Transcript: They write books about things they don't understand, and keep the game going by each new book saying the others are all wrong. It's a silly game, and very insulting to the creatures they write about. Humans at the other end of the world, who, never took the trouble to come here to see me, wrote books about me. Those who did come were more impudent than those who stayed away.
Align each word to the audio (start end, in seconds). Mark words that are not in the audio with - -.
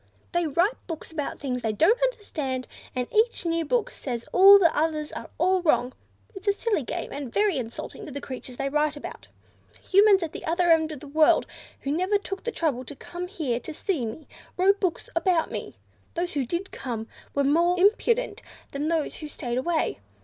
They 0.31 0.47
write 0.47 0.83
books 0.87 1.11
about 1.11 1.37
things 1.39 1.61
they 1.61 1.73
don't 1.73 2.01
understand, 2.01 2.67
and 2.95 3.07
keep 3.07 3.07
the 3.07 3.07
game 3.07 3.07
going 3.07 3.07
by 3.07 3.29
each 3.29 3.45
new 3.45 3.65
book 3.65 3.91
saying 3.91 4.21
the 4.33 4.71
others 4.73 5.11
are 5.11 5.29
all 5.37 5.61
wrong. 5.61 5.93
It's 6.33 6.47
a 6.47 6.53
silly 6.53 6.81
game, 6.81 7.11
and 7.11 7.31
very 7.31 7.57
insulting 7.59 8.07
to 8.07 8.11
the 8.11 8.19
creatures 8.19 8.57
they 8.57 8.67
write 8.67 8.97
about. 8.97 9.27
Humans 9.83 10.23
at 10.23 10.31
the 10.31 10.43
other 10.45 10.71
end 10.71 10.91
of 10.91 11.01
the 11.01 11.07
world, 11.07 11.45
who, 11.81 11.91
never 11.91 12.17
took 12.17 12.45
the 12.45 12.51
trouble 12.51 12.83
to 12.85 12.95
come 12.95 13.27
here 13.27 13.59
to 13.59 13.73
see 13.75 14.03
me, 14.07 14.27
wrote 14.57 14.79
books 14.79 15.07
about 15.15 15.51
me. 15.51 15.77
Those 16.15 16.33
who 16.33 16.47
did 16.47 16.71
come 16.71 17.07
were 17.35 17.43
more 17.43 17.79
impudent 17.79 18.41
than 18.71 18.87
those 18.87 19.17
who 19.17 19.27
stayed 19.27 19.59
away. 19.59 19.99